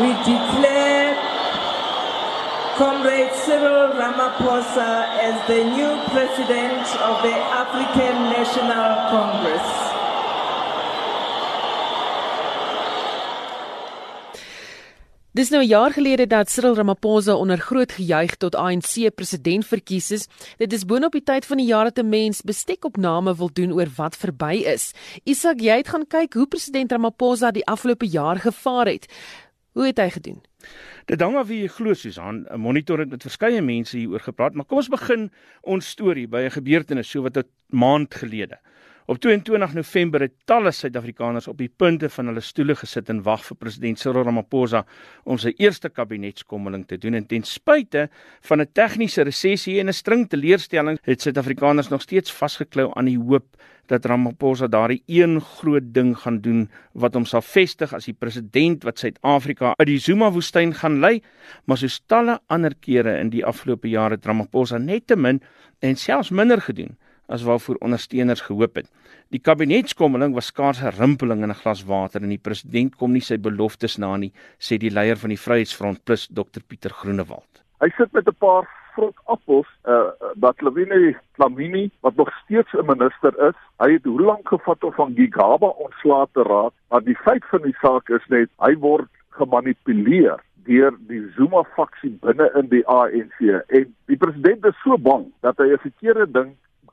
[0.00, 1.10] we declare
[2.78, 4.90] Comrade Cyril Ramaphosa
[5.26, 9.88] as the new president of the African National Congress.
[15.38, 20.10] Dis nou 'n jaar gelede dat Cyril Ramaphosa onder groot gejuig tot ANC president verkies
[20.10, 20.26] is.
[20.56, 23.50] Dit is boonop die tyd van die jaar dat 'n mens bestek op name wil
[23.52, 24.92] doen oor wat verby is.
[25.24, 29.06] Isak, jy het gaan kyk hoe president Ramaphosa die afgelope jaar gevaar het.
[29.78, 30.40] Hoe het hy gedoen?
[31.06, 32.40] Dit hang af wie jy glo Susan.
[32.50, 35.28] 'n Monitor het met verskeie mense hieroor gepraat, maar kom ons begin
[35.62, 38.58] ons storie by 'n gebeurtenis so wat 'n maand gelede.
[39.08, 43.40] Op 22 November het talle Suid-Afrikaners op die punte van hulle stoele gesit en wag
[43.46, 44.82] vir president Cyril Ramaphosa
[45.24, 47.16] om sy eerste kabinetskommeling te doen.
[47.16, 48.10] En ten spyte
[48.50, 53.16] van 'n tegniese resessie en 'n string teleurstellings het Suid-Afrikaners nog steeds vasgeklou aan die
[53.16, 53.46] hoop
[53.86, 58.84] dat Ramaphosa daardie een groot ding gaan doen wat hom sal vestig as die president
[58.84, 61.22] wat Suid-Afrika uit die Zuma-woestyn gaan lei,
[61.64, 65.40] maar soos talle ander kere in die afgelope jare het Ramaphosa net te min
[65.78, 68.88] en selfs minder gedoen as waarvoor ondersteuners gehoop het.
[69.28, 73.20] Die kabinetskommeling was skaars 'n rimpeling in 'n glas water en die president kom nie
[73.20, 77.62] sy beloftes na nie, sê die leier van die Vryheidsfront Plus Dr Pieter Groenewald.
[77.80, 82.86] Hy sit met 'n paar vrot appels, uh eh, Batlawini Flamini wat nog steeds 'n
[82.86, 83.56] minister is.
[83.78, 87.62] Hy het hoe lank gevat om van Gigaba ontslae te raak, maar die feit van
[87.62, 93.38] die saak is net hy word gemanipuleer deur die Zuma faksie binne in die ANC
[93.66, 96.50] en die president is so bang dat hy 'n verkeerde ding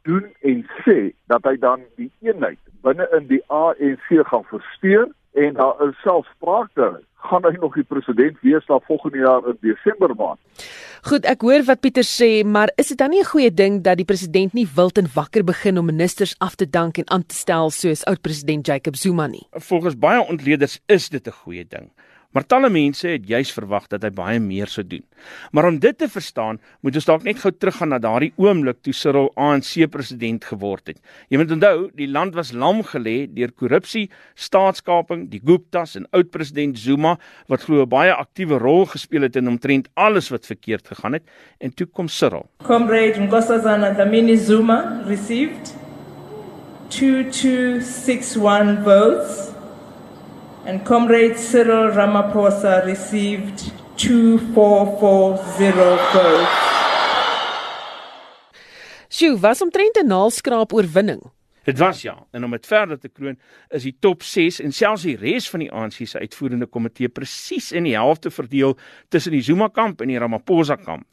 [0.08, 5.58] doen en sê dat hy dan die eenheid binne in die ANC gaan versteur en
[5.60, 6.94] daar is selfs sprake
[7.26, 10.40] gaan hy nog die president wees daar volgende jaar in Desember maand.
[11.10, 13.98] Goed, ek hoor wat Pieter sê, maar is dit dan nie 'n goeie ding dat
[13.98, 17.36] die president nie wild en wakker begin om ministers af te dank en aan te
[17.36, 19.48] stel soos oud-president Jacob Zuma nie?
[19.52, 21.92] Volgens baie ontleeders is dit 'n goeie ding.
[22.36, 25.04] Maar talle mense het juis verwag dat hy baie meer sou doen.
[25.56, 28.94] Maar om dit te verstaan, moet ons dalk net gou teruggaan na daardie oomblik toe
[28.94, 31.00] Cyril ANC president geword het.
[31.32, 36.76] Jy moet onthou, die land was lam gelê deur korrupsie, staatskaping, die Guptas en oud-president
[36.80, 37.16] Zuma
[37.48, 41.24] wat glo 'n baie aktiewe rol gespeel het in omtrent alles wat verkeerd gegaan het
[41.60, 42.50] en toe kom Cyril.
[42.64, 45.74] Comrade Nkosazana Dlamini Zuma received
[46.90, 49.45] 2261 votes
[50.66, 56.50] and Comrade Cyril Ramaphosa received 2440 votes.
[59.10, 61.22] Sjoe, was omtrent 'n naalskraap oorwinning.
[61.64, 63.40] Dit was ja, en om dit verder te kroon,
[63.70, 67.72] is die top 6 en selfs die res van die ANC se uitvoerende komitee presies
[67.72, 68.78] in die helfte verdeel
[69.10, 71.06] tussen die Zuma kamp en die Ramaphosa kamp.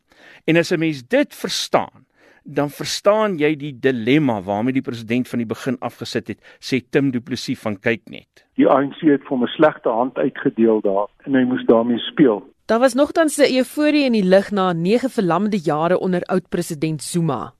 [0.44, 2.06] En as 'n mens dit verstaan,
[2.44, 7.10] dan verstaan jy die dilemma waarmee die president van die begin afgesit het, sê Tim
[7.10, 8.47] Du Plessis van kyk net.
[8.56, 12.42] Die ANC het vir 'n slegte hand uitgedeel daar en hy moes daarmee speel.
[12.66, 17.54] Daar was nogtans 'n euforie in die lug na 9 verlamde jare onder oud-president Zuma.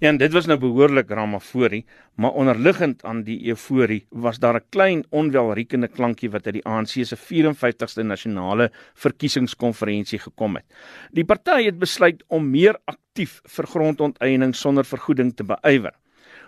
[0.00, 1.84] Ja, en dit was nou behoorlik ramaforie,
[2.14, 7.04] maar onderliggend aan die euforie was daar 'n klein onwelriekende klankie wat uit die ANC
[7.04, 10.64] se 54ste nasionale verkiesingskonferensie gekom het.
[11.10, 15.92] Die party het besluit om meer aktief vir grondonteiening sonder vergoeding te beywer.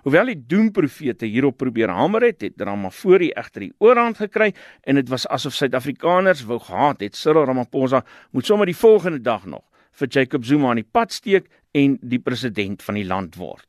[0.03, 5.09] Hoewel die doemprofete hierop probeer hamer het, het Ramaphosa egter die oorhand gekry en dit
[5.09, 9.65] was asof Suid-Afrikaners wou gehad het Cyril Ramaphosa moet sommer die volgende dag nog
[9.99, 13.67] vir Jacob Zuma aan die pad steek en die president van die land word.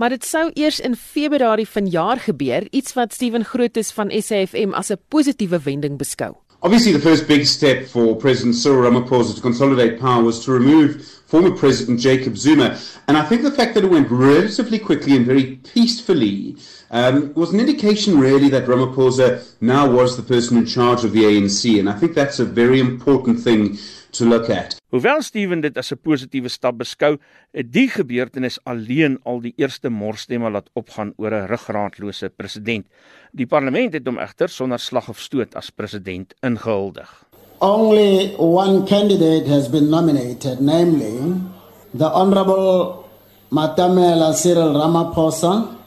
[0.00, 4.90] Maar dit sou eers in Februarie vanjaar gebeur, iets wat Steven Grootes van SAFM as
[4.90, 6.36] 'n positiewe wending beskou.
[6.62, 11.02] Obviously, the first big step for President Cyril Ramaphosa to consolidate power was to remove
[11.26, 12.76] former President Jacob Zuma.
[13.08, 16.56] And I think the fact that it went relatively quickly and very peacefully
[16.90, 21.24] um, was an indication, really, that Ramaphosa now was the person in charge of the
[21.24, 21.78] ANC.
[21.78, 23.78] And I think that's a very important thing
[24.12, 24.76] to look at.
[24.90, 27.18] Hoewel Steven dit as 'n positiewe stap beskou,
[27.52, 32.86] het die gebeurtenis alleen al die eerste morsstemme laat opgaan oor 'n ruggraatlose president.
[33.32, 37.24] Die parlement het hom egter sonder slag of stoot as president ingehuldig.
[37.58, 41.40] Only one candidate has been nominated, namely
[41.92, 43.04] the Honorable
[43.50, 45.79] Matamela Cyril Ramaphosa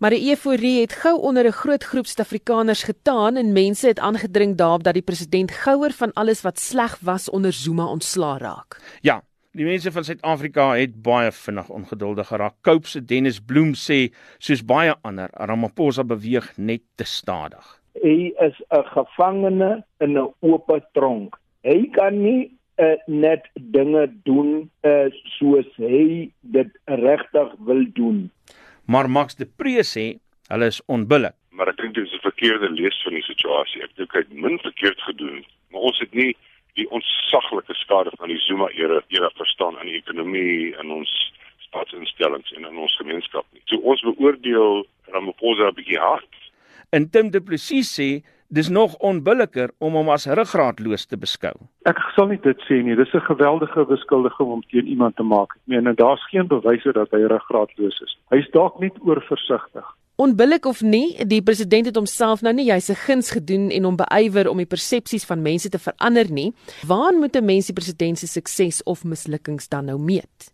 [0.00, 4.56] Maar die euforie het gou onder 'n groot groep Suid-Afrikaners getaan en mense het aangedring
[4.56, 8.98] daarop dat die president gouer van alles wat sleg was onder Zuma ontslaa raak.
[9.00, 12.54] Ja, die mense van Suid-Afrika het baie vinnig ongeduldig geraak.
[12.60, 17.80] Cope se Dennis Bloem sê soos baie ander, Ramaphosa beweeg net te stadig.
[17.92, 21.36] Hy is 'n gevangene in 'n oop tronk.
[21.62, 28.30] Hy kan nie uh, net dinge doen uh, soos hy dit regtig wil doen
[28.90, 30.06] maar Max de Pre sê
[30.50, 31.36] hulle is onbillik.
[31.54, 33.82] Maar ek dink dit is 'n verkeerde lees van die situasie.
[33.86, 36.34] Ek dink hy het min verkeerd gedoen, maar het nie
[36.74, 41.10] die ontsaglike skade van die Zuma era era verstaan aan die ekonomie en ons
[41.58, 43.62] staatsinstellings en in ons gemeenskap nie.
[43.64, 46.34] So ons beoordeel Ramaphosa 'n bietjie hard.
[46.90, 51.54] En Tim Du Plessis sê dis nog onbilliker om hom as ruggraatloos te beskou.
[51.86, 52.96] Ek sal nie dit sê nie.
[52.98, 55.54] Dis 'n geweldige beskuldiging om teen iemand te maak.
[55.54, 58.18] Ek meen, daar's geen bewyse dat hy ruggraatloos is.
[58.30, 59.86] Hy's dalk net oorversigtig.
[60.16, 63.96] Onbillik of nie, die president het homself nou nie juis 'n guns gedoen en hom
[63.96, 66.52] beywer om die persepsies van mense te verander nie.
[66.86, 70.52] Waar moet 'n mens die president se sukses of mislukkings dan nou meet?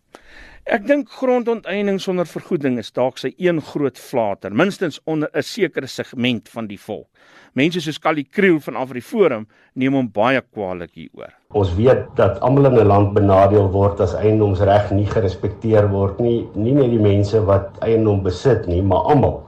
[0.67, 5.87] Ek dink grondonteiening sonder vergoeding is dalk sy een groot flater, minstens onder 'n sekere
[5.87, 7.07] segment van die volk.
[7.57, 11.31] Mense soos Kali Kriel van Afriforum neem hom baie kwaliek hieroor.
[11.57, 16.45] Ons weet dat almal in 'n land benadeel word as eiendomsreg nie gerespekteer word nie,
[16.53, 19.41] nie net die mense wat eiendom besit nie, maar almal.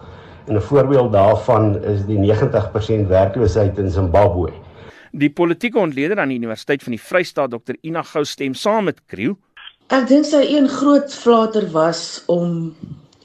[0.47, 4.49] En 'n voorbeeld daarvan is die 90% werkloosheid in Zimbabwe.
[5.11, 7.75] Die politieke ontleder aan die Universiteit van die Vrystaat, Dr.
[7.81, 9.37] Ina Gou stem saam met Kriel.
[9.89, 12.73] Ek dink sy een groot flater was om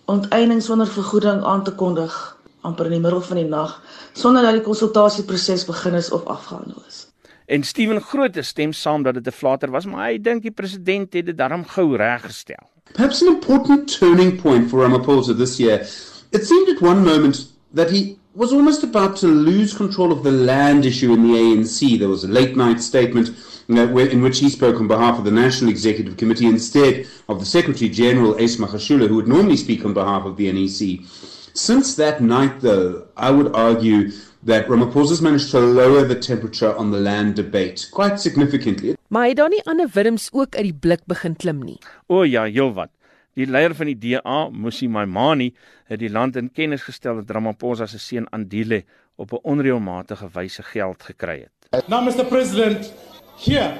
[0.05, 2.34] onteiening sonder vergoeding aan te kondig
[2.65, 3.77] amper in die middel van die nag
[4.13, 7.07] sonder dat die konsultasieproses begin is of afgehandel is.
[7.47, 11.13] En Steven Groote stem saam dat dit 'n flater was, maar hy dink die president
[11.13, 12.65] het dit darm gou reggestel.
[12.93, 15.87] Perhaps an important turning point for Ramaphosa this year
[16.35, 20.33] It seemed at one moment that he was almost about to lose control of the
[20.33, 21.97] land issue in the ANC.
[21.97, 23.31] There was a late night statement
[23.69, 27.89] in which he spoke on behalf of the National Executive Committee instead of the Secretary
[27.89, 31.07] General, Ace Makashula, who would normally speak on behalf of the NEC.
[31.57, 34.11] Since that night, though, I would argue
[34.43, 38.97] that Ramaphosa's managed to lower the temperature on the land debate quite significantly.
[39.09, 41.79] Maar het dan nie ander wurms ook uit die blik begin klim nie.
[42.07, 42.91] O ja, heelwat.
[43.39, 45.53] Die leier van die DA, Musi Maimani,
[45.87, 48.83] het die land in kennis gestel dat Ramaphosa se seun Andile
[49.15, 51.89] op 'n onreëlmatige wyse geld gekry het.
[51.89, 52.93] Now Mr President,
[53.39, 53.79] here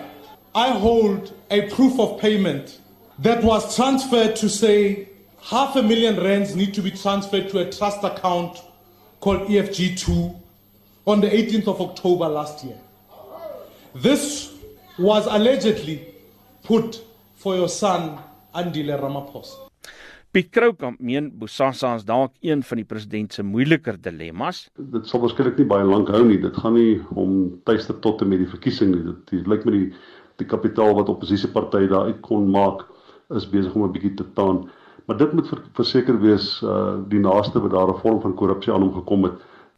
[0.55, 2.81] I hold a proof of payment
[3.23, 5.09] that was transferred to say
[5.45, 8.63] half a million rands need to be transferred to a trust account
[9.21, 10.35] called EFG2
[11.07, 12.79] on the 18th of October last year.
[13.95, 14.53] This
[14.99, 16.15] was allegedly
[16.63, 17.03] put
[17.35, 18.19] for your son
[18.55, 19.69] Andile Ramaphosa.
[20.33, 24.65] Piet Kroukamp meen Bosasa is dalk een van die president se moeiliker dilemmas.
[24.75, 26.41] Dit sal waarskynlik nie baie lank hou nie.
[26.43, 29.03] Dit gaan nie om tuiste tot en met die verkiesing nie.
[29.13, 29.87] Dit, dit lyk my die
[30.43, 32.83] die kapitaal wat oppositiepartye daar uit kon maak
[33.39, 34.65] is besig om 'n bietjie te taan.
[35.05, 38.81] Maar dit moet verseker wees uh die naaste wat daar 'n vorm van korrupsie aan
[38.81, 39.33] hom gekom het.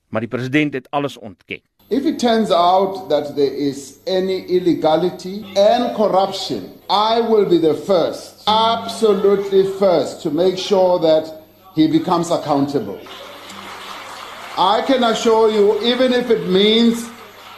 [0.08, 1.61] Maar die president het alles ontken.
[1.88, 7.75] If it turns out that there is any illegality and corruption, I will be the
[7.75, 11.34] first, absolutely first, to make sure that
[11.75, 12.99] he becomes accountable.
[14.58, 17.08] I can assure you, even if it means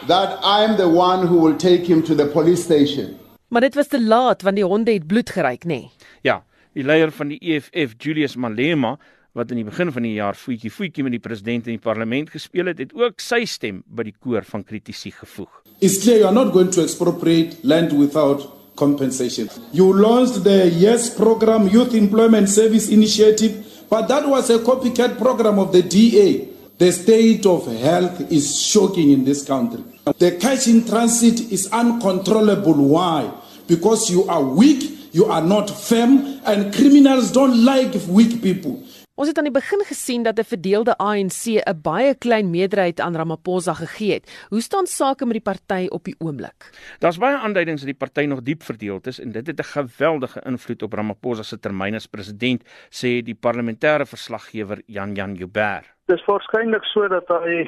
[0.07, 3.17] that I'm the one who will take him to the police station.
[3.47, 5.67] Maar dit was te laat want die honde het bloed geruik, nê?
[5.67, 5.91] Nee.
[6.21, 6.43] Ja,
[6.77, 8.97] die leier van die EFF, Julius Malema,
[9.37, 12.31] wat in die begin van die jaar voetjie voetjie met die president in die parlement
[12.33, 15.51] gespeel het, het ook sy stem by die koor van kritisie gevoeg.
[15.79, 19.49] It's clear you are not going to expropriate land without compensation.
[19.71, 25.59] You launched the YES program, Youth Employment Service Initiative, but that was a copycat program
[25.59, 26.47] of the DA.
[26.77, 29.83] The state of health is shocking in this country.
[30.17, 32.73] The cash in transit is uncontrollable.
[32.73, 33.29] Why?
[33.67, 38.79] Because you are weak, you are not firm, and criminals don't like weak people.
[39.19, 43.15] Ons het aan die begin gesien dat 'n verdeelde ANC 'n baie klein meerderheid aan
[43.15, 44.45] Ramaphosa gegee het.
[44.49, 46.71] Hoe staan sake met die party op die oomblik?
[46.99, 50.41] Daar's baie aanduidings dat die party nog diep verdeeld is en dit het 'n geweldige
[50.45, 55.98] invloed op Ramaphosa se termyn as president, sê die parlementêre verslaggewer Jan Jan Joubert.
[56.09, 57.67] Dis waarskynlik so dat hy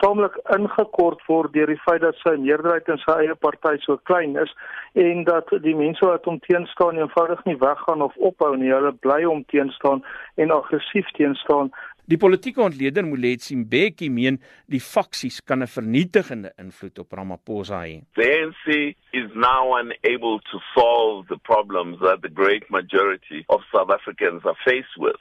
[0.00, 4.32] taamlik ingekort word deur die feit dat sy meerderheid in sy eie party so klein
[4.40, 4.52] is
[4.96, 8.72] en dat die mense wat hom teenstaan eenvoudig nie weggaan of ophou nie.
[8.72, 10.00] Hulle bly hom teenstaan
[10.40, 11.68] en aggressief teenstaan.
[12.08, 14.40] Die politieke ontleder Moletsi Mbeki meen
[14.72, 18.00] die faksies kan 'n vernietigende invloed op Ramaphosa hê.
[18.16, 23.90] The ANC is now unable to solve the problems that the great majority of South
[23.90, 25.20] Africans are faced with.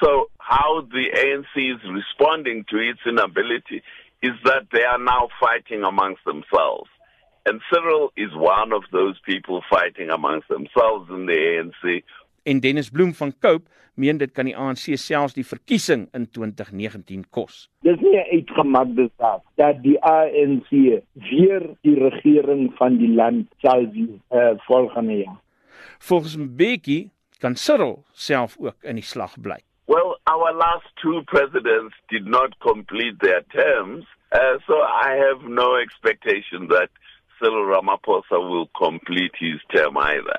[0.00, 3.82] So, how the ANC is responding to its inability
[4.22, 6.88] is that they are now fighting amongst themselves.
[7.46, 12.02] And Cyril is one of those people fighting amongst themselves in the ANC.
[12.42, 17.24] En Dennis Bloem van Cope meen dit kan die ANC selfs die verkiesing in 2019
[17.34, 17.66] kos.
[17.86, 20.70] Dis nie uitgemaakte saak dat die ANC
[21.30, 25.38] weer die regering van die land sal wees uh, volgende jaar.
[25.98, 27.00] Volgens Mbeki
[27.42, 29.58] kan Cyril self ook in die slag bly.
[30.36, 36.68] Our last two presidents did not complete their terms, uh, so I have no expectation
[36.68, 36.90] that
[37.38, 40.38] Cyril Ramaphosa will complete his term either.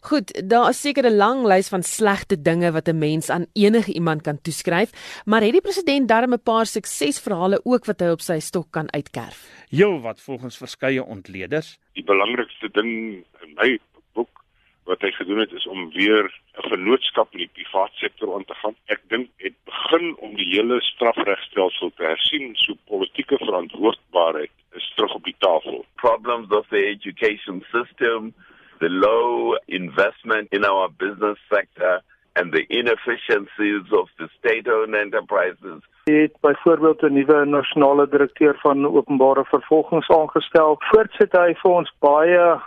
[0.00, 3.92] Goed, daar is seker 'n lang lys van slegte dinge wat 'n mens aan enige
[3.92, 4.90] iemand kan toeskryf,
[5.24, 8.92] maar het die president darm 'n paar suksesverhale ook wat hy op sy stok kan
[8.92, 9.38] uitkerf?
[9.68, 11.78] Heel wat volgens verskeie ontleeders.
[11.92, 13.78] Die belangrikste ding in my
[14.12, 14.44] boek
[14.86, 16.24] wat hy gedoen het is om weer
[16.56, 18.74] 'n vennootskap in die privaat sektor aan te gaan.
[18.86, 25.14] Ek dink dit begin om die hele strafregstelsel te hersien, so politieke verantwoordbaarheid is terug
[25.14, 25.84] op die tafel.
[25.94, 28.34] Problems of the education system,
[28.78, 32.02] the low investment in our business sector
[32.36, 35.82] and the inefficiencies of the state-owned enterprises.
[36.04, 40.76] Hy het byvoorbeeld 'n nuwe nasionale direkteur van openbare vervolgings aangestel.
[40.78, 42.60] Voortsit hy vir ons baie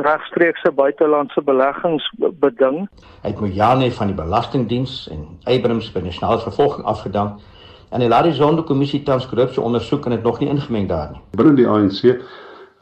[0.00, 2.04] regstreekse buitelandse beleggings
[2.40, 2.88] beding.
[3.22, 7.40] Hy het Mojane van die Belastingdiens en Abrams by nasionale vervolging afgedank.
[7.92, 11.20] En die Zondo-kommissie tans korrupsie ondersoek en dit nog nie ingemeng daar nie.
[11.36, 12.02] Binne die ANC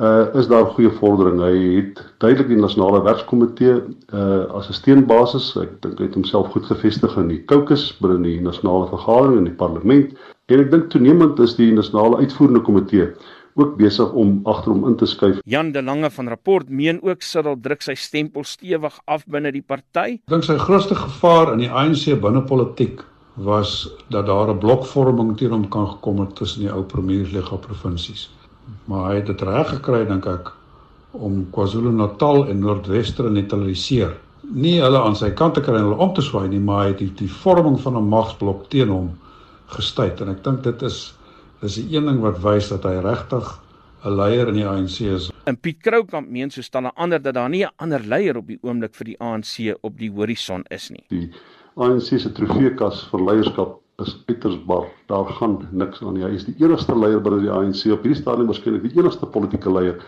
[0.01, 1.41] uh is daar goeie vordering.
[1.45, 3.75] Hy het duidelik die nasionale werkskomitee
[4.15, 5.57] uh as 'n steunbasis.
[5.61, 9.51] Ek dink hy het homself goed gevestig in die caucus binne die nasionale vergadering in
[9.51, 10.15] die parlement.
[10.47, 13.13] En ek dink toenemend is die nasionale uitvoerende komitee
[13.55, 15.39] ook besig om agter hom in te skuif.
[15.45, 19.63] Jan de Lange van rapport meen ook Cyril druk sy stempel stewig af binne die
[19.63, 20.21] party.
[20.27, 23.05] Dink sy grootste gevaar in die ANC binnepolitiek
[23.35, 28.29] was dat daar 'n blokvorming teen hom kan gekom het tussen die ou premiersliga provinsies
[28.85, 30.51] maar hy het dit reg gekry dink ek
[31.11, 34.13] om KwaZulu-Natal en Noordwester te neutraliseer.
[34.51, 36.93] Nie hulle aan sy kant te kry en hulle om te swaai nie, maar hy
[36.93, 39.11] het die, die vorming van 'n magsblok teen hom
[39.75, 41.15] gestuit en ek dink dit is
[41.61, 43.49] dis die een ding wat wys dat hy regtig
[44.05, 45.31] 'n leier in die ANC is.
[45.45, 48.47] En Piet Kroukamp meen so staan 'n ander dat daar nie 'n ander leier op
[48.47, 51.05] die oomblik vir die ANC op die horison is nie.
[51.09, 51.31] Die
[51.77, 54.87] ANC se trofeekas vir leierskap is uiters bar.
[55.07, 56.25] Daar gaan niks aan nie.
[56.25, 59.73] Hy is die enigste leier binne die ANC op hierdie stadium waarskynlik die enigste politieke
[59.73, 60.01] leier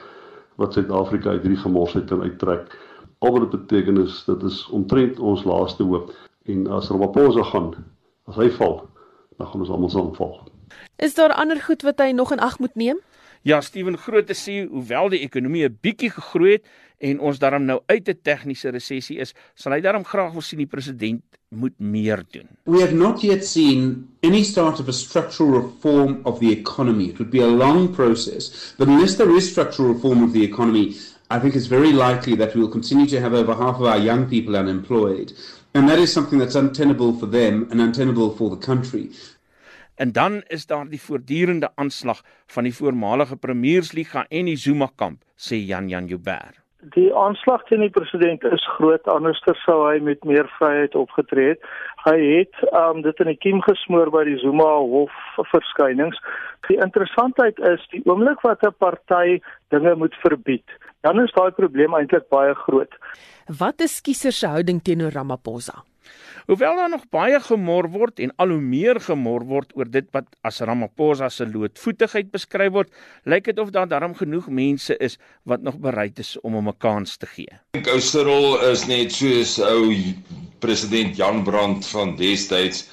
[0.57, 2.79] wat Suid-Afrika uit hierdie gemors uit kan uittrek.
[3.19, 6.13] Al wat dit beteken is dit is omtrent ons laaste hoop
[6.47, 7.75] en as Ramaphosa gaan,
[8.27, 8.89] as hy val,
[9.39, 10.49] dan gaan ons almal saamval.
[10.97, 13.01] Is daar ander goed wat hy nog in ag moet neem?
[13.43, 16.67] Ja, Steven Groote sê hoewel die ekonomie 'n bietjie gegroei het
[17.01, 20.59] en ons daarom nou uit 'n tegniese resessie is, sal hy daarom graag wil sien
[20.59, 22.49] die president moet meer doen.
[22.65, 27.09] We have not yet seen any start of a structural reform of the economy.
[27.09, 30.95] It would be a long process, but unless there is structural reform of the economy,
[31.31, 33.99] I think it's very likely that we will continue to have over half of our
[33.99, 35.33] young people unemployed.
[35.75, 39.11] And that is something that's untenable for them and untenable for the country.
[39.95, 45.23] En dan is daar die voortdurende aanslag van die voormalige premiersliga en die Zuma kamp,
[45.37, 46.62] sê Jan Jan Joubert.
[46.91, 51.69] Die aanslag teen die president is groot anderster sou hy met meer vryheid opgetree het.
[52.03, 55.15] Hy het um, dit in die kiem gesmoor by die Zuma hof
[55.53, 56.19] verskynings.
[56.67, 59.39] Die interessantheid is die oomblik wat 'n party
[59.71, 60.67] dinge moet verbied,
[61.07, 62.99] dan is daai probleem eintlik baie groot.
[63.47, 65.85] Wat is kiesers se houding teenoor Ramaphosa?
[66.47, 70.27] Hoewel daar nog baie gemor word en al hoe meer gemor word oor dit wat
[70.43, 72.91] as Ramaphosa se loodvoetigheid beskryf word,
[73.25, 76.79] lyk dit of daar darm genoeg mense is wat nog bereid is om hom 'n
[76.79, 77.53] kans te gee.
[77.79, 79.95] Ek ou Cyril is net soos ou
[80.59, 82.89] president Jan Brandt van destyds.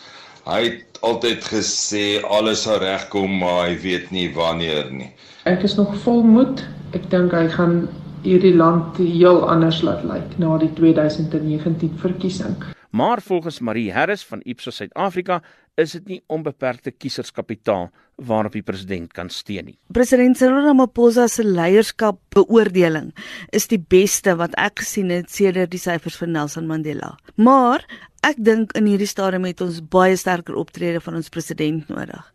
[0.45, 5.11] Hy het altyd gesê alles sal regkom, maar hy weet nie wanneer nie.
[5.45, 6.67] Ek is nog vol moed.
[6.93, 7.89] Ek dink hy gaan
[8.23, 12.55] hierdie land heel anders laat lyk na die 2019 verkiesing.
[12.89, 15.41] Maar volgens Marie Harris van Ipsos Suid-Afrika
[15.79, 17.87] is dit nie onbeperkte kieserskapitaal
[18.27, 19.77] waarop die president kan steun nie.
[19.95, 23.13] President Cyril Ramaphosa se leierskap beoordeling
[23.55, 27.13] is die beste wat ek gesien het sedert die syfers van Nelson Mandela.
[27.39, 27.85] Maar
[28.27, 32.25] ek dink in hierdie stadium het ons baie sterker optrede van ons president nodig.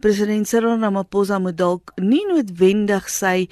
[0.00, 3.50] President Cyril Ramaphosa moet dalk nie noodwendig sy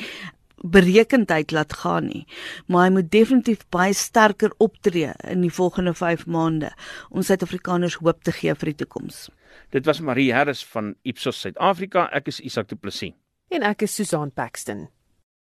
[0.62, 2.25] berekendheid laat gaan nie.
[2.66, 6.73] Maar hy moet definitief baie sterker optree in die volgende 5 maande
[7.11, 9.28] om Suid-Afrikaners hoop te gee vir die toekoms.
[9.71, 12.09] Dit was Marie Harris van Ipsos Suid-Afrika.
[12.12, 13.12] Ek is Isak Du Plessis
[13.52, 14.87] en ek is Susan Paxton.